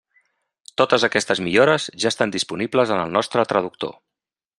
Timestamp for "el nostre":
3.03-3.45